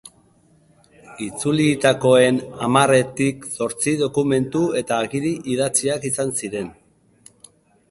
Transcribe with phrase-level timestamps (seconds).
[1.25, 6.75] Itzulitakoen hamarretik zortzi dokumentu eta agiri idatziak izan ziren.